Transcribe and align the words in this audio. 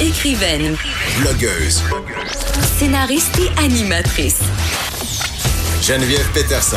Écrivaine, 0.00 0.76
Blogueuse. 1.20 1.82
scénariste 2.78 3.36
et 3.40 3.64
animatrice. 3.64 4.40
Geneviève 5.82 6.30
Peterson. 6.32 6.76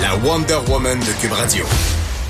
La 0.00 0.16
Wonder 0.16 0.58
Woman 0.68 0.98
de 0.98 1.20
Cube 1.20 1.32
Radio. 1.32 1.64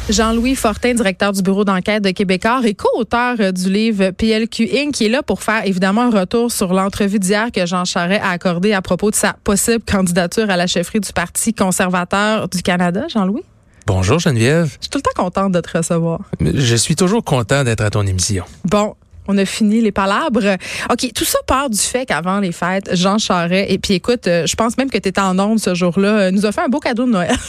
Jean-Louis 0.09 0.57
Fortin, 0.57 0.95
directeur 0.95 1.33
du 1.33 1.43
bureau 1.43 1.65
d'enquête 1.65 2.03
de 2.03 2.11
Québécois 2.11 2.63
et 2.65 2.75
co-auteur 2.75 3.37
euh, 3.39 3.53
du 3.53 3.71
livre 3.71 4.11
PLQ 4.11 4.69
Inc., 4.75 4.93
qui 4.93 5.07
est 5.07 5.09
là 5.09 5.23
pour 5.23 5.41
faire 5.41 5.65
évidemment 5.65 6.03
un 6.03 6.21
retour 6.21 6.51
sur 6.51 6.75
l'entrevue 6.75 7.21
d'hier 7.21 7.53
que 7.53 7.65
Jean 7.65 7.85
Charest 7.85 8.23
a 8.25 8.31
accordé 8.31 8.73
à 8.73 8.83
propos 8.83 9.13
de 9.13 9.17
sa 9.17 9.35
possible 9.45 9.85
candidature 9.85 10.51
à 10.51 10.57
la 10.57 10.67
chefferie 10.67 10.99
du 11.01 11.13
Parti 11.13 11.55
conservateur 11.55 12.49
du 12.49 12.61
Canada. 12.63 13.07
Jean-Louis? 13.09 13.45
Bonjour 13.87 14.19
Geneviève. 14.19 14.67
Je 14.67 14.83
suis 14.83 14.91
tout 14.91 14.99
le 14.99 15.03
temps 15.03 15.23
contente 15.25 15.53
de 15.53 15.61
te 15.61 15.79
recevoir. 15.79 16.21
Je 16.41 16.75
suis 16.75 16.97
toujours 16.97 17.23
content 17.23 17.63
d'être 17.63 17.83
à 17.83 17.91
ton 17.91 18.05
émission. 18.07 18.45
Bon, 18.65 18.95
on 19.31 19.39
a 19.39 19.45
fini 19.45 19.81
les 19.81 19.93
palabres. 19.93 20.57
OK, 20.91 21.13
tout 21.15 21.25
ça 21.25 21.39
part 21.47 21.71
du 21.71 21.79
fait 21.79 22.07
qu'avant 22.07 22.41
les 22.41 22.53
fêtes, 22.53 22.95
Jean 22.95 23.19
Charest, 23.19 23.71
et 23.71 23.79
puis 23.79 23.95
écoute, 23.95 24.27
euh, 24.27 24.47
je 24.47 24.55
pense 24.57 24.77
même 24.77 24.91
que 24.91 24.99
tu 24.99 25.09
étais 25.09 25.21
en 25.21 25.39
onde 25.39 25.59
ce 25.59 25.75
jour-là, 25.75 26.09
euh, 26.09 26.31
nous 26.31 26.47
a 26.47 26.53
fait 26.53 26.63
un 26.63 26.69
beau 26.69 26.81
cadeau 26.81 27.05
de 27.07 27.13
Noël. 27.13 27.35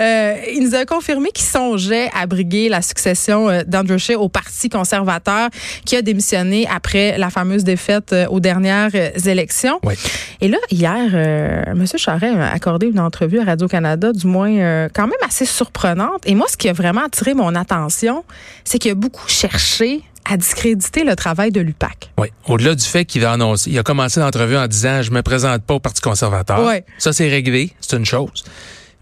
Euh, 0.00 0.34
il 0.52 0.64
nous 0.64 0.74
a 0.74 0.84
confirmé 0.84 1.30
qu'il 1.30 1.44
songeait 1.44 2.10
à 2.14 2.26
briguer 2.26 2.68
la 2.68 2.82
succession 2.82 3.48
d'Andrew 3.66 3.98
Scheer 3.98 4.20
au 4.20 4.28
Parti 4.28 4.68
conservateur 4.68 5.50
qui 5.84 5.96
a 5.96 6.02
démissionné 6.02 6.66
après 6.68 7.16
la 7.16 7.30
fameuse 7.30 7.64
défaite 7.64 8.14
aux 8.28 8.40
dernières 8.40 8.90
élections. 9.26 9.78
Oui. 9.84 9.94
Et 10.40 10.48
là, 10.48 10.58
hier, 10.70 11.10
euh, 11.14 11.62
M. 11.66 11.84
Charest 11.96 12.36
a 12.36 12.52
accordé 12.52 12.86
une 12.86 13.00
entrevue 13.00 13.40
à 13.40 13.44
Radio-Canada, 13.44 14.12
du 14.12 14.26
moins 14.26 14.52
euh, 14.52 14.88
quand 14.94 15.06
même 15.06 15.18
assez 15.26 15.44
surprenante. 15.44 16.22
Et 16.26 16.34
moi, 16.34 16.46
ce 16.48 16.56
qui 16.56 16.68
a 16.68 16.72
vraiment 16.72 17.04
attiré 17.04 17.34
mon 17.34 17.54
attention, 17.54 18.24
c'est 18.64 18.78
qu'il 18.78 18.92
a 18.92 18.94
beaucoup 18.94 19.28
cherché 19.28 20.02
à 20.30 20.36
discréditer 20.36 21.04
le 21.04 21.16
travail 21.16 21.50
de 21.50 21.60
l'UPAC. 21.60 22.10
Oui. 22.18 22.28
Au-delà 22.46 22.74
du 22.74 22.84
fait 22.84 23.04
qu'il 23.04 23.24
a 23.24 23.32
annoncé, 23.32 23.70
il 23.70 23.78
a 23.78 23.82
commencé 23.82 24.20
l'entrevue 24.20 24.56
en 24.56 24.66
disant 24.66 25.02
je 25.02 25.10
me 25.10 25.22
présente 25.22 25.62
pas 25.62 25.74
au 25.74 25.80
Parti 25.80 26.00
conservateur. 26.00 26.64
Ouais. 26.64 26.84
Ça 26.98 27.12
c'est 27.12 27.28
réglé, 27.28 27.72
c'est 27.80 27.96
une 27.96 28.04
chose. 28.04 28.44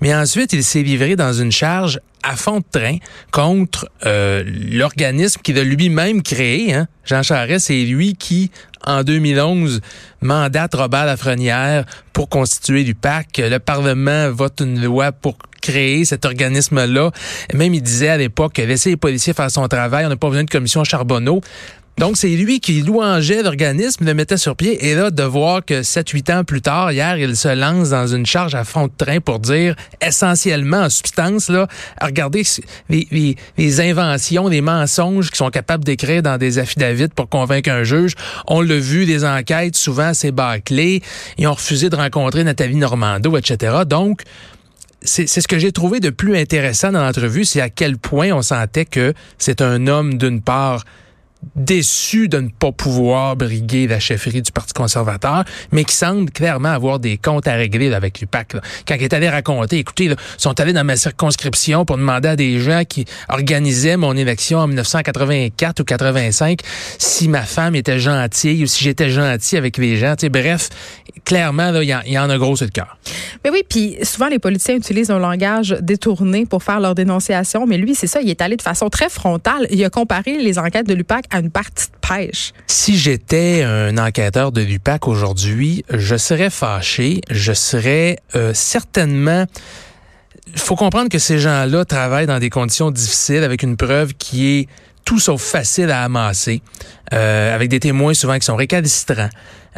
Mais 0.01 0.15
ensuite, 0.15 0.53
il 0.53 0.63
s'est 0.63 0.83
livré 0.83 1.17
dans 1.17 1.33
une 1.33 1.51
charge 1.51 2.01
à 2.23 2.37
fond 2.37 2.59
de 2.59 2.65
train 2.71 2.99
contre 3.31 3.89
euh, 4.05 4.45
l'organisme 4.47 5.41
qu'il 5.43 5.59
a 5.59 5.65
lui-même 5.65 6.23
créé. 6.23 6.75
Hein. 6.75 6.87
Jean 7.05 7.23
Charest, 7.23 7.67
c'est 7.69 7.85
lui 7.85 8.15
qui, 8.15 8.51
en 8.85 9.03
2011, 9.05 9.81
mandate 10.21 10.75
Robert 10.75 11.07
Lafrenière 11.07 11.87
pour 12.13 12.29
constituer 12.29 12.85
l'UPAC. 12.85 13.39
Le 13.39 13.59
Parlement 13.59 14.31
vote 14.33 14.61
une 14.61 14.83
loi 14.85 15.13
pour 15.13 15.39
créer 15.67 16.05
cet 16.05 16.25
organisme-là. 16.25 17.11
Même 17.53 17.75
il 17.75 17.83
disait 17.83 18.09
à 18.09 18.17
l'époque, 18.17 18.59
laissez 18.59 18.91
les 18.91 18.97
policiers 18.97 19.33
faire 19.33 19.51
son 19.51 19.67
travail, 19.67 20.07
on 20.07 20.09
n'a 20.09 20.17
pas 20.17 20.29
besoin 20.29 20.45
de 20.45 20.51
commission 20.51 20.85
Charbonneau. 20.85 21.41
Donc, 21.99 22.19
c'est 22.19 22.29
lui 22.29 22.61
qui 22.61 22.83
louangeait 22.83 23.43
l'organisme, 23.43 24.05
le 24.05 24.13
mettait 24.13 24.37
sur 24.37 24.55
pied. 24.55 24.87
Et 24.87 24.95
là, 24.95 25.11
de 25.11 25.23
voir 25.23 25.65
que 25.65 25.81
7-8 25.81 26.31
ans 26.31 26.45
plus 26.45 26.61
tard, 26.61 26.93
hier, 26.93 27.17
il 27.17 27.35
se 27.35 27.49
lance 27.49 27.89
dans 27.89 28.07
une 28.07 28.27
charge 28.27 28.55
à 28.55 28.65
fond 28.65 28.89
de 28.89 28.93
train 28.95 29.21
pour 29.21 29.39
dire, 29.39 29.75
essentiellement, 30.03 30.83
en 30.83 30.91
substance, 30.91 31.49
là, 31.49 31.67
regardez 32.03 32.43
les 32.91 33.81
inventions, 33.81 34.47
les 34.49 34.61
mensonges 34.61 35.29
qu'ils 35.29 35.39
sont 35.39 35.49
capables 35.49 35.85
d'écrire 35.85 36.23
dans 36.23 36.37
des 36.37 36.59
affidavits 36.59 37.09
pour 37.09 37.31
convaincre 37.31 37.71
un 37.71 37.83
juge. 37.83 38.13
On 38.47 38.61
l'a 38.61 38.77
vu, 38.77 39.07
des 39.07 39.25
enquêtes, 39.25 39.77
souvent, 39.77 40.13
c'est 40.13 40.33
bâclé. 40.33 41.03
Ils 41.39 41.47
ont 41.47 41.55
refusé 41.55 41.89
de 41.89 41.97
rencontrer 41.97 42.45
Nathalie 42.45 42.77
Normando, 42.77 43.39
etc. 43.39 43.85
Donc, 43.87 44.21
c'est 45.07 45.27
ce 45.27 45.49
que 45.49 45.59
j'ai 45.59 45.73
trouvé 45.73 46.01
de 46.01 46.11
plus 46.11 46.37
intéressant 46.37 46.93
dans 46.93 47.03
l'entrevue, 47.03 47.45
c'est 47.45 47.61
à 47.61 47.71
quel 47.71 47.97
point 47.97 48.33
on 48.33 48.43
sentait 48.43 48.85
que 48.85 49.15
c'est 49.39 49.63
un 49.63 49.87
homme, 49.87 50.19
d'une 50.19 50.43
part, 50.43 50.85
déçu 51.55 52.29
de 52.29 52.39
ne 52.41 52.49
pas 52.49 52.73
pouvoir 52.73 53.37
briguer 53.37 53.87
la 53.87 54.01
chefferie 54.01 54.43
du 54.43 54.53
Parti 54.53 54.73
conservateur, 54.73 55.45
mais 55.73 55.85
qui 55.85 55.95
semble 55.95 56.31
clairement 56.31 56.71
avoir 56.71 56.99
des 56.99 57.17
comptes 57.17 57.47
à 57.47 57.55
régler 57.55 57.93
avec 57.93 58.21
l'UPAC. 58.21 58.57
Quand 58.87 58.95
il 58.95 59.03
est 59.03 59.13
allé 59.13 59.29
raconter, 59.29 59.79
écoutez, 59.79 60.05
ils 60.05 60.17
sont 60.39 60.59
allés 60.61 60.73
dans 60.73 60.85
ma 60.85 60.97
circonscription 60.97 61.85
pour 61.85 61.97
demander 61.97 62.29
à 62.29 62.37
des 62.37 62.61
gens 62.61 62.83
qui 62.89 63.05
organisaient 63.29 63.97
mon 63.97 64.17
élection 64.17 64.59
en 64.59 64.67
1984 64.67 65.81
ou 65.81 65.85
85 65.85 66.61
si 66.99 67.29
ma 67.29 67.43
femme 67.43 67.75
était 67.75 67.99
gentille 67.99 68.65
ou 68.65 68.67
si 68.67 68.85
j'étais 68.85 69.11
gentil 69.11 69.57
avec 69.57 69.79
les 69.79 69.97
gens. 69.97 70.15
Bref, 70.31 70.69
clairement, 71.25 71.73
il 71.75 71.85
y, 71.85 72.13
y 72.13 72.19
en 72.19 72.31
a 72.31 72.39
gros 72.39 72.57
sur 72.57 72.67
le 72.67 72.71
cœur. 72.71 72.99
Mais 73.45 73.51
oui, 73.51 73.63
puis 73.69 73.97
souvent 74.03 74.29
les 74.29 74.39
politiciens 74.39 74.77
utilisent 74.77 75.11
un 75.11 75.19
langage 75.19 75.77
détourné 75.81 76.47
pour 76.47 76.63
faire 76.63 76.81
leur 76.81 76.95
dénonciation, 76.95 77.67
mais 77.67 77.79
lui, 77.79 77.95
c'est 77.95 78.07
ça, 78.07 78.21
il 78.21 78.31
est 78.31 78.41
allé 78.43 78.57
de 78.57 78.63
façon 78.63 78.89
très 78.89 79.09
frontale. 79.09 79.67
Il 79.71 79.83
a 79.85 79.91
comparé 79.91 80.39
les 80.39 80.59
enquêtes 80.59 80.87
de 80.87 80.95
l'UPAC 80.95 81.27
une 81.41 81.51
partie 81.51 81.87
de 81.89 82.09
pêche. 82.09 82.53
Si 82.67 82.97
j'étais 82.97 83.63
un 83.63 83.97
enquêteur 83.99 84.53
de 84.53 84.61
l'UPAC 84.63 85.09
aujourd'hui, 85.09 85.85
je 85.91 86.17
serais 86.17 86.51
fâché, 86.51 87.21
je 87.31 87.53
serais 87.53 88.19
euh, 88.35 88.53
certainement... 88.55 89.47
Il 90.49 90.61
faut 90.61 90.77
comprendre 90.77 91.09
que 91.09 91.19
ces 91.19 91.39
gens-là 91.39 91.85
travaillent 91.85 92.27
dans 92.27 92.39
des 92.39 92.51
conditions 92.51 92.91
difficiles 92.91 93.43
avec 93.43 93.63
une 93.63 93.77
preuve 93.77 94.15
qui 94.15 94.47
est 94.47 94.69
tout 95.05 95.19
sauf 95.19 95.43
facile 95.43 95.91
à 95.91 96.03
amasser, 96.05 96.63
euh, 97.13 97.55
avec 97.55 97.69
des 97.69 97.81
témoins 97.81 98.15
souvent 98.15 98.39
qui 98.39 98.45
sont 98.45 98.57
récalcitrants. 98.57 99.31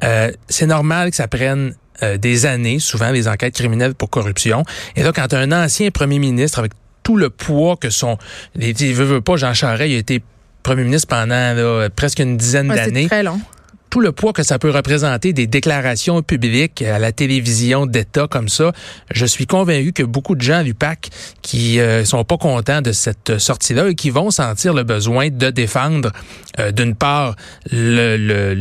Euh, 0.03 0.33
c'est 0.49 0.67
normal 0.67 1.11
que 1.11 1.17
ça 1.17 1.29
prenne 1.29 1.75
euh, 2.03 2.17
des 2.17 2.47
années, 2.47 2.79
souvent 2.79 3.13
des 3.13 3.29
enquêtes 3.29 3.55
criminelles 3.55 3.95
pour 3.95 4.11
corruption. 4.11 4.65
Et 4.97 5.03
là, 5.03 5.13
quand 5.13 5.33
un 5.35 5.53
ancien 5.53 5.91
premier 5.91 6.19
ministre 6.19 6.59
avec 6.59 6.73
tout 7.03 7.17
le 7.17 7.31
poids 7.31 7.77
que 7.77 7.91
son... 7.91 8.19
Il 8.55 8.95
veut, 8.95 9.05
veut 9.05 9.21
pas, 9.21 9.37
Jean 9.37 9.55
Charest, 9.55 9.91
il 9.91 9.97
a 9.97 9.99
été 9.99 10.23
premier 10.69 10.85
ministre 10.85 11.09
pendant 11.09 11.29
là, 11.55 11.89
presque 11.89 12.19
une 12.19 12.37
dizaine 12.37 12.69
Ouais, 12.71 12.77
d'années 12.77 13.07
très 13.07 13.23
long. 13.23 13.41
Tout 13.91 14.01
le 14.01 14.13
poids 14.13 14.33
que 14.33 14.43
ça 14.43 14.59
peut 14.59 14.71
représenter 14.71 15.33
des 15.33 15.47
déclarations 15.47 16.23
publiques 16.23 16.83
à 16.83 16.99
la 16.99 17.13
télévision 17.13 17.87
d'État 17.87 18.27
comme 18.29 18.49
ça, 18.49 18.73
je 19.13 19.27
suis 19.27 19.47
convaincu 19.47 19.93
que 19.93 20.03
beaucoup 20.03 20.35
de 20.35 20.43
gens 20.43 20.59
à 20.59 20.63
l'UPAC 20.63 21.09
qui 21.43 21.81
euh, 21.81 22.05
sont 22.05 22.25
pas 22.25 22.37
contents 22.37 22.83
de 22.83 22.93
cette 22.93 23.39
sortie-là 23.39 23.89
et 23.89 23.95
qui 23.95 24.11
vont 24.11 24.31
sentir 24.31 24.75
le 24.75 24.83
besoin 24.83 25.29
de 25.31 25.51
défendre 25.51 26.13
euh, 26.59 26.73
d'une 26.73 26.95
part 26.95 27.35
le- 27.71 28.17
le- 28.17 28.55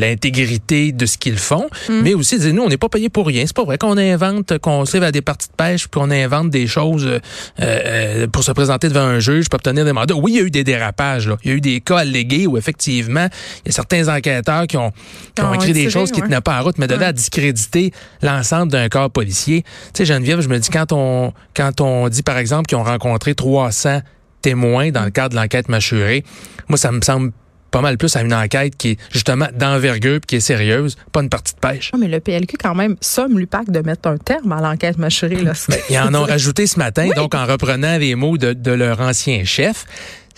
l'intégrité 0.00 0.92
de 0.92 1.06
ce 1.06 1.16
qu'ils 1.18 1.38
font, 1.38 1.68
mais 2.02 2.14
aussi 2.14 2.36
de 2.38 2.42
dire 2.44 2.54
nous 2.54 2.62
on 2.62 2.68
n'est 2.68 2.76
pas 2.76 2.88
payé 2.88 3.08
pour 3.08 3.26
rien. 3.26 3.44
C'est 3.46 3.56
pas 3.56 3.64
vrai 3.64 3.78
qu'on 3.78 3.96
invente, 3.96 4.58
qu'on 4.58 4.84
se 4.84 4.94
lève 4.94 5.04
à 5.04 5.12
des 5.12 5.22
parties 5.22 5.48
de 5.48 5.54
pêche, 5.56 5.86
qu'on 5.86 6.10
invente 6.10 6.50
des 6.50 6.66
choses 6.66 7.06
euh, 7.06 7.18
euh, 7.60 8.26
pour 8.26 8.44
se 8.44 8.52
présenter 8.52 8.88
devant 8.88 9.00
un 9.00 9.20
juge, 9.20 9.48
pour 9.48 9.56
obtenir 9.58 9.84
des 9.84 9.92
mandats. 9.92 10.14
Oui, 10.14 10.32
il 10.32 10.36
y 10.36 10.40
a 10.40 10.42
eu 10.42 10.50
des 10.50 10.64
dérapages. 10.64 11.28
Là. 11.28 11.36
Il 11.44 11.50
y 11.50 11.54
a 11.54 11.56
eu 11.56 11.60
des 11.60 11.80
cas 11.80 11.98
allégués 11.98 12.46
où 12.46 12.56
effectivement 12.58 13.28
il 13.64 13.68
y 13.68 13.70
a 13.70 13.72
certains 13.72 14.08
enquêteurs 14.08 14.65
qui 14.66 14.76
ont, 14.76 14.92
qui 15.34 15.42
ont 15.42 15.50
Ont 15.50 15.54
écrit 15.54 15.72
des 15.72 15.90
choses 15.90 16.10
qui 16.10 16.20
ouais. 16.20 16.26
tenaient 16.26 16.40
pas 16.40 16.60
en 16.60 16.64
route, 16.64 16.78
mais 16.78 16.86
de 16.86 16.94
là 16.94 17.08
à 17.08 17.12
discréditer 17.12 17.92
l'ensemble 18.22 18.72
d'un 18.72 18.88
corps 18.88 19.10
policier. 19.10 19.62
Tu 19.62 19.68
sais, 19.98 20.04
Geneviève, 20.04 20.40
je 20.40 20.48
me 20.48 20.58
dis 20.58 20.70
quand 20.70 20.92
on 20.92 21.32
quand 21.54 21.80
on 21.80 22.08
dit 22.08 22.22
par 22.22 22.38
exemple 22.38 22.66
qu'ils 22.66 22.78
ont 22.78 22.84
rencontré 22.84 23.34
300 23.34 24.00
témoins 24.42 24.90
dans 24.90 25.04
le 25.04 25.10
cadre 25.10 25.30
de 25.30 25.36
l'enquête 25.36 25.68
mâchurée, 25.68 26.24
moi 26.68 26.78
ça 26.78 26.92
me 26.92 27.00
semble 27.00 27.32
pas 27.70 27.80
mal 27.80 27.98
plus 27.98 28.14
à 28.16 28.22
une 28.22 28.32
enquête 28.32 28.76
qui 28.76 28.90
est 28.90 28.98
justement 29.12 29.48
d'envergure 29.54 30.20
qui 30.20 30.36
est 30.36 30.40
sérieuse, 30.40 30.96
pas 31.12 31.20
une 31.20 31.28
partie 31.28 31.54
de 31.54 31.58
pêche. 31.60 31.90
Ah, 31.92 31.98
mais 31.98 32.08
le 32.08 32.20
PLQ, 32.20 32.56
quand 32.56 32.74
même, 32.74 32.96
somme 33.00 33.38
l'UPAC 33.38 33.70
de 33.70 33.80
mettre 33.80 34.08
un 34.08 34.16
terme 34.16 34.52
à 34.52 34.60
l'enquête 34.60 34.98
mâchurée. 34.98 35.42
Là. 35.42 35.52
Ben, 35.68 35.78
ils 35.90 35.98
en 35.98 36.14
ont 36.14 36.24
rajouté 36.24 36.66
ce 36.66 36.78
matin, 36.78 37.08
donc 37.14 37.34
en 37.34 37.44
reprenant 37.44 37.98
les 37.98 38.14
mots 38.14 38.38
de, 38.38 38.52
de 38.52 38.70
leur 38.70 39.00
ancien 39.00 39.44
chef. 39.44 39.84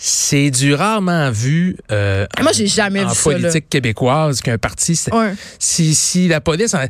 C'est 0.01 0.49
du 0.49 0.73
rarement 0.73 1.29
vu 1.29 1.75
euh, 1.91 2.25
Moi, 2.41 2.53
j'ai 2.53 2.67
jamais 2.67 3.03
en 3.03 3.09
vu 3.09 3.15
ça, 3.15 3.31
là. 3.31 3.37
politique 3.39 3.67
québécoise 3.69 4.39
qu'un 4.39 4.57
parti, 4.57 4.97
Ouais. 5.11 5.33
si, 5.59 5.93
si 5.93 6.29
la 6.29 6.39
police, 6.39 6.73
en- 6.73 6.85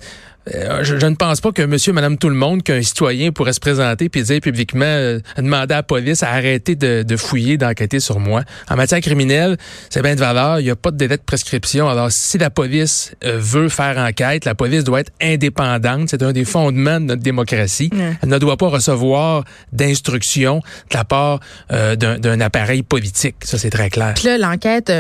euh, 0.54 0.84
je, 0.84 0.98
je 0.98 1.06
ne 1.06 1.16
pense 1.16 1.42
pas 1.42 1.52
que 1.52 1.62
monsieur, 1.62 1.94
madame, 1.94 2.18
tout 2.18 2.30
le 2.30 2.36
monde, 2.36 2.64
qu'un 2.64 2.82
citoyen 2.82 3.32
pourrait 3.32 3.54
se 3.54 3.60
présenter 3.60 4.10
puis 4.10 4.24
dire 4.24 4.40
publiquement, 4.42 4.86
euh, 4.86 5.20
demander 5.38 5.74
à 5.74 5.78
la 5.78 5.84
police 5.84 6.24
à 6.24 6.30
arrêter 6.32 6.76
de, 6.76 7.04
de 7.04 7.18
fouiller, 7.18 7.58
d'enquêter 7.58 8.00
sur 8.00 8.20
moi. 8.20 8.44
En 8.70 8.76
matière 8.76 9.02
criminelle, 9.02 9.58
c'est 9.90 10.02
bien 10.02 10.16
de 10.16 10.20
valeur, 10.20 10.60
il 10.60 10.64
n'y 10.64 10.70
a 10.70 10.76
pas 10.76 10.92
de 10.92 10.98
délai 10.98 11.18
de 11.18 11.22
prescription. 11.22 11.88
Alors, 11.90 12.12
si 12.12 12.38
la 12.38 12.50
police 12.50 13.14
euh, 13.24 13.38
veut 13.40 13.70
faire 13.70 13.98
enquête, 13.98 14.46
la 14.46 14.56
police 14.56 14.84
doit 14.84 15.02
être 15.02 15.12
indépendante. 15.22 16.10
C'est 16.10 16.24
un 16.24 16.32
des 16.32 16.46
fondements 16.46 17.00
de 17.00 17.06
notre 17.06 17.22
démocratie. 17.22 17.92
Elle 18.22 18.30
ne 18.30 18.38
doit 18.38 18.58
pas 18.58 18.68
recevoir 18.68 19.44
d'instructions 19.72 20.62
de 20.90 20.98
la 20.98 21.04
part 21.04 21.40
d'un 21.70 22.42
appareil 22.42 22.84
politique. 22.84 23.36
Ça, 23.44 23.58
c'est 23.58 23.70
très 23.70 23.90
clair. 23.90 24.14
Puis 24.16 24.26
là, 24.26 24.38
l'enquête 24.38 24.92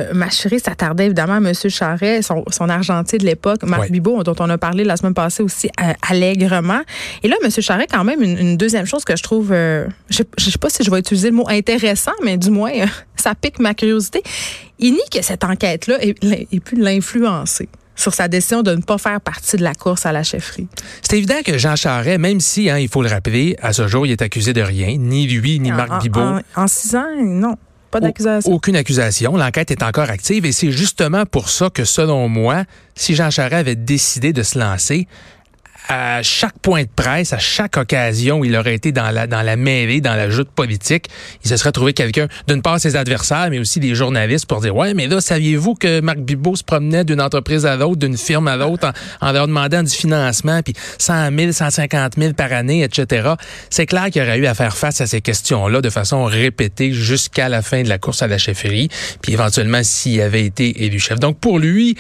s'attardait 0.64 1.06
évidemment 1.06 1.34
à 1.34 1.38
M. 1.38 1.54
Charret, 1.70 2.22
son, 2.22 2.44
son 2.52 2.70
argentier 2.70 3.18
de 3.18 3.26
l'époque, 3.26 3.64
Marc 3.64 3.80
Ouais. 3.80 3.90
Bibot, 3.90 4.24
dont 4.24 4.36
on 4.40 4.50
a 4.50 4.58
parlé 4.58 4.84
la 4.84 4.98
semaine 4.98 5.14
passée 5.14 5.29
aussi 5.40 5.70
euh, 5.82 5.94
allègrement. 6.10 6.82
Et 7.24 7.28
là, 7.28 7.36
M. 7.44 7.50
Charret, 7.50 7.88
quand 7.90 8.04
même, 8.04 8.22
une, 8.22 8.38
une 8.38 8.58
deuxième 8.58 8.86
chose 8.86 9.04
que 9.06 9.16
je 9.16 9.24
trouve, 9.24 9.52
euh, 9.52 9.88
je 10.10 10.24
je 10.38 10.50
sais 10.50 10.58
pas 10.58 10.70
si 10.70 10.84
je 10.84 10.90
vais 10.92 11.00
utiliser 11.00 11.30
le 11.30 11.36
mot 11.36 11.48
intéressant, 11.50 12.12
mais 12.24 12.38
du 12.38 12.50
moins, 12.50 12.72
euh, 12.72 12.86
ça 13.16 13.36
pique 13.36 13.60
ma 13.60 13.74
curiosité. 13.74 14.22
Il 14.80 14.94
nie 14.94 15.00
que 15.12 15.22
cette 15.22 15.44
enquête-là 15.44 15.98
ait, 16.04 16.16
ait 16.52 16.60
pu 16.60 16.76
l'influencer 16.76 17.70
sur 17.96 18.14
sa 18.14 18.30
décision 18.30 18.62
de 18.64 18.74
ne 18.76 18.82
pas 18.82 18.98
faire 18.98 19.20
partie 19.20 19.58
de 19.58 19.64
la 19.64 19.74
course 19.74 20.06
à 20.06 20.14
la 20.14 20.24
chefferie. 20.24 20.68
C'est 21.02 21.18
évident 21.18 21.36
que 21.46 21.58
Jean 21.58 21.76
Charest, 21.76 22.18
même 22.20 22.40
si, 22.40 22.70
hein, 22.70 22.78
il 22.78 22.88
faut 22.88 23.02
le 23.04 23.10
rappeler, 23.10 23.58
à 23.62 23.74
ce 23.74 23.88
jour, 23.90 24.06
il 24.06 24.12
est 24.14 24.22
accusé 24.22 24.54
de 24.54 24.62
rien, 24.62 24.96
ni 24.98 25.28
lui, 25.28 25.60
ni 25.60 25.72
En- 25.74 25.76
Marc 25.76 26.02
Bibot. 26.04 26.20
En, 26.22 26.40
en 26.56 26.68
six 26.68 26.96
ans, 26.96 27.06
non. 27.22 27.56
Pas 27.92 28.00
d'accusation. 28.00 28.52
Aucune 28.52 28.76
accusation. 28.76 29.36
L'enquête 29.36 29.72
est 29.72 29.84
encore 29.84 30.10
active 30.10 30.46
et 30.46 30.52
c'est 30.52 30.72
justement 30.72 31.26
pour 31.26 31.50
ça 31.50 31.70
que, 31.70 31.86
selon 31.86 32.28
moi, 32.28 32.66
si 32.96 33.16
Jean 33.16 33.32
Charest 33.32 33.54
avait 33.54 33.76
décidé 33.76 34.34
de 34.34 34.44
se 34.44 34.60
lancer, 34.60 35.08
à 35.90 36.22
chaque 36.22 36.60
point 36.60 36.84
de 36.84 36.90
presse, 36.96 37.34
à 37.34 37.40
chaque 37.40 37.76
occasion 37.76 38.40
où 38.40 38.46
il 38.46 38.56
aurait 38.56 38.76
été 38.76 38.92
dans 38.92 39.10
la, 39.10 39.26
dans 39.26 39.42
la 39.42 39.56
mêlée, 39.56 40.02
dans 40.02 40.14
la 40.14 40.30
joute 40.30 40.50
politique, 40.52 41.08
il 41.44 41.50
se 41.50 41.58
serait 41.58 41.72
trouvé 41.72 41.94
quelqu'un, 41.94 42.28
d'une 42.48 42.62
part 42.62 42.80
ses 42.80 42.96
adversaires, 42.96 43.48
mais 43.50 43.58
aussi 43.58 43.80
des 43.80 43.96
journalistes 43.96 44.46
pour 44.46 44.62
dire, 44.62 44.76
ouais, 44.76 44.94
mais 44.94 45.08
là, 45.08 45.20
saviez-vous 45.20 45.74
que 45.74 46.00
Marc 46.00 46.20
Bibot 46.20 46.56
se 46.56 46.64
promenait 46.64 47.04
d'une 47.04 47.20
entreprise 47.20 47.66
à 47.66 47.76
l'autre, 47.76 47.98
d'une 47.98 48.18
firme 48.18 48.48
à 48.48 48.56
l'autre, 48.56 48.94
en, 49.20 49.32
leur 49.32 49.48
demandant 49.48 49.82
du 49.82 49.92
financement, 49.92 50.62
puis 50.62 50.76
100 51.00 51.36
000, 51.36 51.52
150 51.54 52.14
000 52.20 52.34
par 52.34 52.54
année, 52.54 52.84
etc. 52.84 53.32
C'est 53.72 53.88
clair 53.88 54.12
qu'il 54.12 54.22
aurait 54.22 54.38
eu 54.38 54.46
à 54.46 54.54
faire 54.54 54.78
face 54.78 55.02
à 55.02 55.08
ces 55.08 55.22
questions-là 55.22 55.82
de 55.82 55.90
façon 55.90 56.26
répétée 56.26 56.94
jusqu'à 56.94 57.50
la 57.50 57.64
fin 57.64 57.82
de 57.82 57.90
la 57.90 57.98
course 57.98 58.22
à 58.22 58.28
la 58.28 58.38
chefferie, 58.38 58.90
puis 59.24 59.34
éventuellement 59.34 59.82
s'il 59.82 60.22
avait 60.22 60.46
été 60.46 60.84
élu 60.84 61.00
chef. 61.00 61.20
Donc, 61.20 61.40
pour 61.40 61.58
lui, 61.58 61.98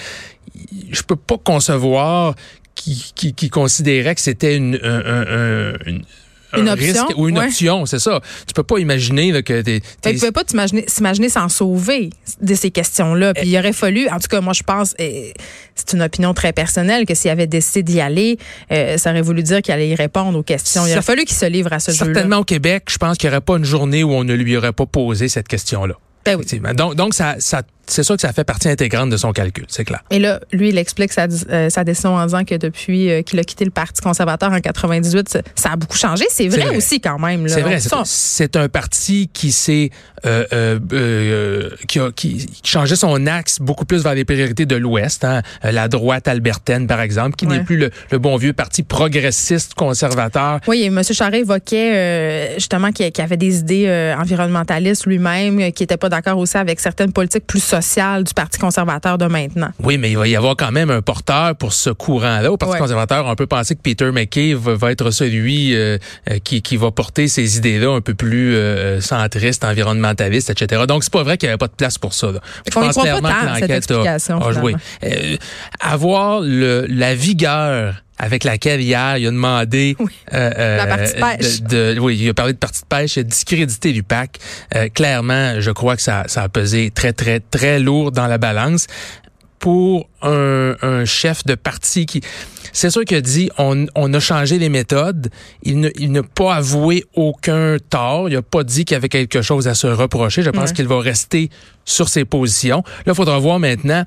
je 0.92 1.01
peux 1.01 1.15
pas 1.15 1.38
concevoir 1.38 2.35
qui, 2.79 3.11
qui, 3.15 3.33
qui 3.33 3.49
considérait 3.49 4.15
que 4.15 4.21
c'était 4.21 4.55
une, 4.55 4.79
un, 4.83 4.99
un, 5.05 5.73
une, 5.85 6.03
une 6.57 6.69
option, 6.69 7.05
risque 7.05 7.17
ou 7.17 7.27
une 7.27 7.37
ouais. 7.37 7.45
option, 7.45 7.85
c'est 7.85 7.99
ça. 7.99 8.21
Tu 8.47 8.53
peux 8.53 8.63
pas 8.63 8.79
imaginer 8.79 9.31
là, 9.31 9.41
que 9.41 9.61
t'es, 9.61 9.81
qu'il 10.01 10.15
pouvait 10.15 10.31
pas 10.31 10.43
s'imaginer 10.87 11.29
s'en 11.29 11.49
sauver 11.49 12.09
de 12.41 12.55
ces 12.55 12.71
questions-là. 12.71 13.33
Puis 13.33 13.49
il 13.49 13.57
aurait 13.57 13.73
fallu, 13.73 14.07
en 14.09 14.19
tout 14.19 14.27
cas, 14.29 14.41
moi 14.41 14.53
je 14.53 14.63
pense, 14.63 14.95
eh, 14.97 15.33
c'est 15.75 15.93
une 15.93 16.01
opinion 16.01 16.33
très 16.33 16.53
personnelle, 16.53 17.05
que 17.05 17.13
s'il 17.13 17.29
avait 17.29 17.47
décidé 17.47 17.83
d'y 17.83 18.01
aller, 18.01 18.37
euh, 18.71 18.97
ça 18.97 19.11
aurait 19.11 19.21
voulu 19.21 19.43
dire 19.43 19.61
qu'il 19.61 19.73
allait 19.73 19.89
y 19.89 19.95
répondre 19.95 20.37
aux 20.37 20.43
questions. 20.43 20.85
Il 20.87 20.93
aurait 20.93 21.01
fallu 21.01 21.25
qu'il 21.25 21.37
se 21.37 21.45
livre 21.45 21.71
à 21.73 21.79
ce 21.79 21.91
jeu-là. 21.91 22.13
certainement 22.13 22.37
au 22.37 22.45
Québec, 22.45 22.85
je 22.89 22.97
pense 22.97 23.17
qu'il 23.17 23.29
n'y 23.29 23.35
aurait 23.35 23.45
pas 23.45 23.57
une 23.57 23.65
journée 23.65 24.03
où 24.03 24.13
on 24.13 24.23
ne 24.23 24.33
lui 24.33 24.57
aurait 24.57 24.73
pas 24.73 24.85
posé 24.85 25.27
cette 25.27 25.47
question-là. 25.47 25.95
Ben 26.25 26.35
oui. 26.35 26.45
Donc, 26.75 26.95
donc 26.95 27.13
ça, 27.13 27.35
ça, 27.39 27.61
c'est 27.91 28.03
sûr 28.03 28.15
que 28.15 28.21
ça 28.21 28.33
fait 28.33 28.44
partie 28.44 28.69
intégrante 28.69 29.09
de 29.09 29.18
son 29.18 29.31
calcul, 29.31 29.65
c'est 29.68 29.83
clair. 29.86 30.03
Et 30.12 30.19
là, 30.19 30.39
lui, 30.51 30.69
il 30.69 30.77
explique 30.77 31.12
sa, 31.12 31.27
euh, 31.50 31.69
sa 31.69 31.83
décision 31.83 32.15
en 32.15 32.25
disant 32.25 32.44
que 32.44 32.56
depuis 32.56 33.09
euh, 33.09 33.21
qu'il 33.21 33.39
a 33.39 33.44
quitté 33.44 33.65
le 33.65 33.71
Parti 33.71 34.01
conservateur 34.01 34.51
en 34.51 34.59
98, 34.59 35.30
ça, 35.30 35.41
ça 35.56 35.71
a 35.71 35.75
beaucoup 35.75 35.97
changé. 35.97 36.25
C'est 36.30 36.47
vrai, 36.47 36.65
vrai. 36.65 36.77
aussi 36.77 37.00
quand 37.01 37.19
même. 37.19 37.47
C'est 37.47 37.62
vrai, 37.62 37.80
c'est, 38.06 38.56
un 38.56 38.69
parti 38.69 39.30
qui 39.33 39.51
s'est 39.51 39.89
euh, 40.25 41.69
qui, 41.88 42.00
a, 42.00 42.12
qui, 42.12 42.45
changeait 42.63 42.95
son 42.95 43.25
axe 43.27 43.59
beaucoup 43.59 43.86
plus 43.86 44.03
vers 44.03 44.15
les 44.15 44.25
priorités 44.25 44.65
de 44.65 44.75
l'Ouest, 44.75 45.24
hein. 45.24 45.42
La 45.63 45.88
droite 45.88 46.27
albertaine 46.27 46.88
par 46.88 47.01
exemple, 47.01 47.35
qui 47.35 47.45
Ouais. 47.50 47.57
n'est 47.57 47.63
plus 47.63 47.77
le, 47.77 47.89
le 48.12 48.19
bon 48.19 48.35
vieux 48.38 48.53
parti 48.53 48.83
progressiste 48.83 49.74
conservateur. 49.74 50.59
Oui, 50.68 50.81
et 50.83 50.85
M. 50.88 51.01
Charest 51.03 51.42
évoquait 51.42 52.53
justement 52.56 52.92
qu'il 52.92 53.12
avait 53.19 53.38
des 53.38 53.59
idées 53.59 54.13
environnementalistes 54.19 55.06
lui-même, 55.06 55.71
qui 55.71 55.83
n'était 55.83 55.97
pas 55.97 56.09
d'accord 56.09 56.38
aussi 56.38 56.57
avec 56.57 56.80
certaines 56.80 57.12
politiques 57.12 57.47
plus 57.47 57.63
sociales 57.81 58.23
du 58.23 58.33
Parti 58.33 58.59
conservateur 58.59 59.17
de 59.17 59.25
maintenant. 59.25 59.69
Oui, 59.83 59.97
mais 59.97 60.11
il 60.11 60.17
va 60.17 60.27
y 60.27 60.35
avoir 60.35 60.55
quand 60.55 60.71
même 60.71 60.89
un 60.89 61.01
porteur 61.01 61.55
pour 61.55 61.73
ce 61.73 61.89
courant-là. 61.89 62.51
Au 62.51 62.57
Parti 62.57 62.73
Ouais. 62.73 62.79
conservateur, 62.79 63.25
on 63.25 63.35
peut 63.35 63.47
penser 63.47 63.75
que 63.75 63.81
Peter 63.81 64.11
McKay 64.11 64.53
va, 64.53 64.75
va 64.75 64.91
être 64.91 65.11
celui 65.11 65.73
euh, 65.75 65.97
euh, 66.29 66.39
qui, 66.43 66.61
qui 66.61 66.77
va 66.77 66.91
porter 66.91 67.27
ces 67.27 67.57
idées-là 67.57 67.95
un 67.95 68.01
peu 68.01 68.13
plus 68.13 68.55
euh, 68.55 69.01
centristes, 69.01 69.63
environnementalistes, 69.63 70.49
etc. 70.49 70.83
Donc, 70.87 71.03
c'est 71.03 71.13
pas 71.13 71.23
vrai 71.23 71.37
qu'il 71.37 71.47
n'y 71.47 71.51
avait 71.51 71.57
pas 71.57 71.67
de 71.67 71.73
place 71.73 71.97
pour 71.97 72.13
ça. 72.13 72.31
Là. 72.31 72.39
Je 72.65 72.71
pense 72.71 72.89
croit 72.91 73.03
pas 73.03 73.09
clairement 73.09 73.29
tant, 73.29 73.35
que 73.41 73.45
l'enquête 73.47 73.71
a- 73.71 73.75
explication, 73.77 74.41
a 74.41 74.51
joué. 74.51 74.75
Euh, 75.03 75.37
avoir 75.79 76.41
le, 76.41 76.85
la 76.89 77.15
vigueur 77.15 77.95
avec 78.19 78.44
laquelle 78.44 78.81
hier 78.81 79.18
il 79.18 79.25
a 79.27 79.31
demandé 79.31 79.95
Oui. 80.00 80.12
euh, 80.33 80.51
euh, 80.57 80.77
La 80.77 80.86
partie 80.88 81.13
de 81.13 81.19
pêche. 81.19 81.62
de- 81.62 81.94
de- 81.95 82.00
oui 82.00 82.18
il 82.19 82.30
a 82.30 82.33
parlé 82.33 82.54
de 82.54 82.57
partie 82.57 82.81
de 82.81 82.88
pêche 82.88 83.16
il 83.16 83.21
a 83.21 83.24
discrédité 83.24 83.92
l'UPAC 83.94 84.38
Euh, 84.75 84.89
clairement 84.89 85.60
je 85.60 85.71
crois 85.71 85.95
que 85.95 86.01
ça, 86.01 86.24
ça 86.27 86.44
a 86.44 86.50
pesé 86.50 86.92
très 86.94 87.13
très 87.13 87.39
très 87.39 87.80
lourd 87.80 88.12
dans 88.12 88.27
la 88.27 88.38
balance 88.38 88.86
pour 89.60 90.07
un, 90.21 90.75
un 90.81 91.04
chef 91.04 91.44
de 91.45 91.56
parti 91.56 92.06
qui 92.06 92.21
c'est 92.71 92.89
sûr 92.92 93.04
qu'il 93.04 93.18
a 93.18 93.21
dit 93.21 93.50
on, 93.57 93.88
on 93.95 94.13
a 94.13 94.19
changé 94.19 94.60
les 94.60 94.69
méthodes. 94.69 95.30
Il 95.63 95.80
ne- 95.80 95.89
il 95.98 96.12
n'a 96.12 96.21
pas 96.24 96.56
avoué 96.56 97.04
aucun 97.16 97.77
tort. 97.89 98.30
Il 98.30 98.36
n'a 98.36 98.42
pas 98.44 98.63
dit 98.63 98.86
qu'il 98.86 98.94
y 98.94 98.98
avait 98.98 99.10
quelque 99.10 99.42
chose 99.42 99.68
à 99.68 99.74
se 99.74 99.88
reprocher. 99.88 100.44
Je 100.44 100.51
pense 100.51 100.71
qu'il 100.71 100.88
va 100.88 101.00
rester 101.01 101.50
sur 101.83 102.07
ses 102.10 102.25
positions. 102.25 102.83
Là, 103.06 103.13
il 103.13 103.16
faudra 103.16 103.39
voir 103.39 103.60
maintenant. 103.60 104.04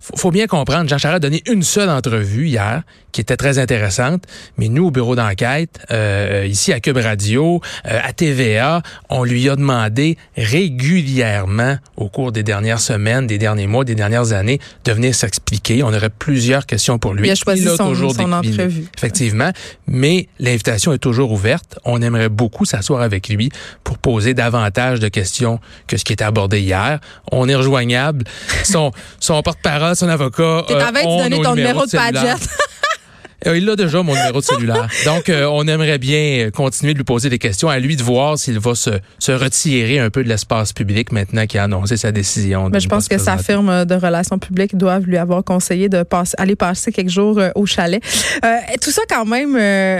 Faut, 0.00 0.30
bien 0.30 0.46
comprendre, 0.46 0.88
Jean 0.88 0.96
Charest 0.98 1.16
a 1.16 1.20
donné 1.20 1.42
une 1.46 1.62
seule 1.62 1.90
entrevue 1.90 2.48
hier 2.48 2.82
qui 3.12 3.20
était 3.20 3.36
très 3.36 3.58
intéressante, 3.58 4.22
mais 4.56 4.68
nous, 4.68 4.86
au 4.86 4.90
bureau 4.90 5.14
d'enquête, 5.16 5.80
euh, 5.90 6.46
ici 6.48 6.72
à 6.72 6.80
Cube 6.80 6.96
Radio, 6.96 7.60
euh, 7.86 7.98
à 8.02 8.12
TVA, 8.12 8.82
on 9.10 9.24
lui 9.24 9.48
a 9.50 9.56
demandé 9.56 10.16
régulièrement 10.36 11.76
au 11.96 12.08
cours 12.08 12.32
des 12.32 12.42
dernières 12.42 12.80
semaines, 12.80 13.26
des 13.26 13.36
derniers 13.38 13.66
mois, 13.66 13.84
des 13.84 13.94
dernières 13.94 14.32
années, 14.32 14.60
de 14.84 14.92
venir 14.92 15.14
s'expliquer. 15.14 15.82
On 15.82 15.88
aurait 15.92 16.10
plusieurs 16.10 16.66
questions 16.66 16.98
pour 16.98 17.14
lui. 17.14 17.28
Il 17.28 17.30
a 17.32 17.34
choisi 17.34 17.64
son- 17.64 17.88
toujours 17.88 18.14
son 18.14 18.32
entrevue. 18.32 18.84
Effectivement, 18.96 19.50
mais 19.86 20.28
l'invitation 20.38 20.92
est 20.92 20.98
toujours 20.98 21.32
ouverte. 21.32 21.78
On 21.84 22.00
aimerait 22.02 22.28
beaucoup 22.28 22.64
s'asseoir 22.64 23.02
avec 23.02 23.28
lui 23.28 23.50
pour 23.84 23.98
poser 23.98 24.34
davantage 24.34 25.00
de 25.00 25.08
questions 25.08 25.60
que 25.86 25.96
ce 25.96 26.04
qui 26.04 26.12
était 26.12 26.24
abordé 26.24 26.60
hier. 26.60 27.00
On 27.32 27.48
est 27.48 27.54
rejoignable. 27.54 28.24
Son, 28.64 28.92
son 29.18 29.42
porte-parole, 29.42 29.89
son 29.94 30.08
avocat. 30.08 30.64
T'es 30.66 30.74
euh, 30.74 30.88
en 30.88 30.92
train 30.92 31.04
ont 31.04 31.16
de 31.16 31.22
donner 31.30 31.42
ton 31.42 31.54
numéro 31.54 31.86
de. 31.86 31.90
Padgett. 31.90 32.38
Euh, 33.46 33.56
il 33.56 33.68
a 33.70 33.76
déjà 33.76 34.02
mon 34.02 34.14
numéro 34.14 34.40
de 34.40 34.44
cellulaire. 34.44 34.88
Donc, 35.04 35.28
euh, 35.28 35.46
on 35.50 35.66
aimerait 35.66 35.98
bien 35.98 36.46
euh, 36.46 36.50
continuer 36.50 36.92
de 36.92 36.98
lui 36.98 37.04
poser 37.04 37.28
des 37.30 37.38
questions. 37.38 37.68
À 37.68 37.78
lui 37.78 37.96
de 37.96 38.02
voir 38.02 38.38
s'il 38.38 38.58
va 38.58 38.74
se, 38.74 38.90
se 39.18 39.32
retirer 39.32 39.98
un 39.98 40.10
peu 40.10 40.22
de 40.22 40.28
l'espace 40.28 40.72
public 40.72 41.12
maintenant 41.12 41.46
qu'il 41.46 41.58
a 41.60 41.64
annoncé 41.64 41.96
sa 41.96 42.12
décision. 42.12 42.68
Mais 42.70 42.80
je 42.80 42.88
pense 42.88 43.04
se 43.04 43.08
que 43.08 43.18
sa 43.18 43.38
firme 43.38 43.84
de 43.84 43.94
relations 43.94 44.38
publiques 44.38 44.76
doivent 44.76 45.04
lui 45.06 45.16
avoir 45.16 45.42
conseillé 45.44 45.88
de 45.88 46.02
passer, 46.02 46.34
aller 46.38 46.56
passer 46.56 46.92
quelques 46.92 47.08
jours 47.10 47.40
au 47.54 47.66
chalet. 47.66 48.02
Euh, 48.44 48.56
tout 48.82 48.90
ça 48.90 49.02
quand 49.08 49.24
même, 49.24 49.56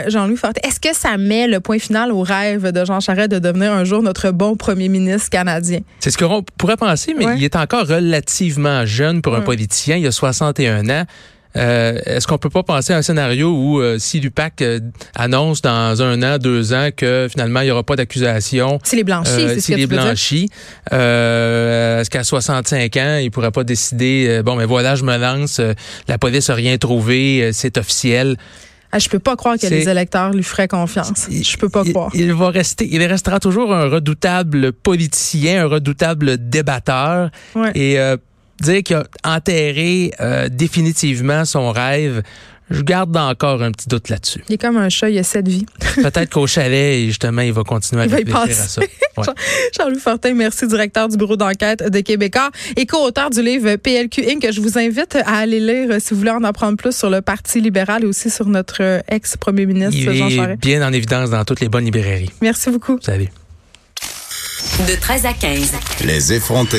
Jean-Louis 0.08 0.37
Fortin, 0.37 0.60
est-ce 0.66 0.81
que 0.81 0.94
ça 0.94 1.16
met 1.16 1.46
le 1.46 1.60
point 1.60 1.78
final 1.78 2.12
au 2.12 2.22
rêve 2.22 2.70
de 2.72 2.84
Jean 2.84 3.00
Charest 3.00 3.31
de 3.31 3.38
devenir 3.38 3.72
un 3.72 3.84
jour 3.84 4.02
notre 4.02 4.31
bon 4.31 4.56
premier 4.56 4.88
ministre 4.88 5.31
canadien? 5.31 5.81
C'est 6.00 6.10
ce 6.10 6.19
qu'on 6.19 6.42
pourrait 6.58 6.76
penser, 6.76 7.14
mais 7.16 7.26
Ouais. 7.26 7.34
il 7.38 7.44
est 7.44 7.56
encore 7.56 7.87
relativement 7.87 8.84
jeune 8.87 9.22
pour 9.22 9.34
un 9.37 9.40
politicien. 9.42 9.96
Il 9.96 10.06
a 10.06 10.12
61 10.12 10.88
ans. 10.88 11.04
Euh, 11.56 11.99
Est-ce 12.06 12.26
qu'on 12.29 12.38
peut 12.38 12.49
pas 12.50 12.62
penser 12.62 12.93
à 12.93 12.99
un 12.99 13.02
scénario 13.02 13.50
où 13.50 13.81
euh, 13.81 13.99
si 13.99 14.20
l'UPAC 14.20 14.62
euh, 14.62 14.79
annonce 15.17 15.62
dans 15.62 16.00
un 16.00 16.23
an, 16.23 16.38
deux 16.38 16.73
ans 16.73 16.91
que 16.97 17.26
finalement 17.31 17.61
il 17.61 17.64
n'y 17.64 17.70
aura 17.73 17.82
pas 17.82 17.97
d'accusation, 17.97 18.79
S'il 18.85 19.00
est 19.00 19.05
blanchi, 19.05 19.31
euh, 19.32 19.49
c'est 19.49 19.55
ce 19.56 19.61
s'il 19.61 19.75
que 19.75 19.81
est 19.81 19.85
tu 19.85 19.91
veux 19.91 19.97
dire? 19.97 20.05
blanchi, 20.05 20.49
euh, 20.93 22.00
est-ce 22.00 22.11
qu'à 22.11 22.25
65 22.25 22.97
ans, 22.97 23.19
il 23.23 23.31
pourrait 23.31 23.50
pas 23.50 23.64
décider, 23.64 24.26
euh, 24.29 24.43
bon, 24.43 24.56
mais 24.56 24.64
voilà, 24.64 24.94
je 24.94 25.05
me 25.05 25.17
lance, 25.17 25.59
euh, 25.61 25.73
la 26.09 26.19
police 26.19 26.49
n'a 26.49 26.54
rien 26.54 26.78
trouvé, 26.78 27.42
euh, 27.42 27.50
c'est 27.52 27.78
officiel. 27.78 28.37
Ah, 28.92 28.99
je 28.99 29.09
peux 29.09 29.21
pas 29.21 29.37
croire 29.37 29.54
que 29.54 29.61
C'est- 29.61 29.71
les 29.71 29.88
électeurs 29.88 30.33
lui 30.33 30.42
feraient 30.42 30.66
confiance. 30.66 31.28
Je 31.30 31.57
peux 31.57 31.69
pas 31.69 31.83
il, 31.87 31.92
croire. 31.92 32.11
Il 32.12 32.33
va 32.33 32.50
rester, 32.50 32.88
il 32.90 33.00
restera 33.04 33.38
toujours 33.38 33.73
un 33.73 33.88
redoutable 33.88 34.73
politicien, 34.73 35.64
un 35.64 35.69
redoutable 35.69 36.49
débatteur. 36.49 37.30
Ouais. 37.54 37.71
Et 37.76 38.00
euh, 38.00 38.16
dire 38.62 38.83
qu'il 38.83 38.97
a 38.97 39.05
enterré 39.37 40.12
euh, 40.21 40.49
définitivement 40.49 41.45
son 41.45 41.71
rêve, 41.73 42.23
je 42.71 42.83
garde 42.83 43.17
encore 43.17 43.62
un 43.64 43.73
petit 43.73 43.88
doute 43.88 44.09
là-dessus. 44.11 44.45
Il 44.49 44.55
est 44.55 44.59
comme 44.59 44.76
un 44.76 44.88
chat, 44.88 45.11
il 45.11 45.19
a 45.19 45.25
sept 45.25 45.49
vies. 45.49 45.67
Peut-être 45.97 46.31
qu'au 46.31 46.47
chalet, 46.47 47.05
justement, 47.07 47.43
il 47.43 47.52
va 47.52 47.64
continuer 47.64 48.02
à 48.02 48.05
Il 48.05 48.11
va 48.12 48.21
y 48.21 48.25
réfléchir 48.25 48.62
à 48.62 48.69
ça. 48.69 48.81
Ouais. 48.81 49.25
Jean-Louis 49.76 49.99
Fortin, 49.99 50.35
merci, 50.35 50.69
directeur 50.69 51.09
du 51.09 51.17
bureau 51.17 51.37
d'enquête 51.37 51.90
de 51.90 52.00
Québécois 52.00 52.50
et 52.76 52.87
co-auteur 52.87 53.31
du 53.31 53.43
livre 53.43 53.75
PLQ 53.75 54.25
Inc. 54.31 54.40
que 54.40 54.52
je 54.52 54.61
vous 54.61 54.79
invite 54.79 55.17
à 55.17 55.38
aller 55.38 55.59
lire 55.59 55.90
euh, 55.90 55.99
si 55.99 56.14
vous 56.14 56.21
voulez 56.21 56.31
en 56.31 56.45
apprendre 56.45 56.76
plus 56.76 56.95
sur 56.97 57.11
le 57.11 57.21
Parti 57.23 57.61
libéral 57.61 58.05
et 58.05 58.07
aussi 58.07 58.31
sur 58.31 58.47
notre 58.47 58.83
euh, 58.83 59.00
ex-premier 59.09 59.67
ministre 59.67 59.97
Il 59.97 60.12
Jean 60.17 60.29
est 60.29 60.37
Charest. 60.37 60.61
bien 60.61 60.87
en 60.87 60.93
évidence 60.93 61.31
dans 61.31 61.45
toutes 61.45 61.61
les 61.61 61.69
bonnes 61.69 61.87
librairies. 61.87 62.31
Merci 62.40 62.71
beaucoup. 62.71 62.99
Salut. 63.02 63.29
De 64.88 64.95
13 64.95 65.26
à 65.26 65.33
15. 65.33 65.73
Les 66.05 66.33
effrontés. 66.35 66.69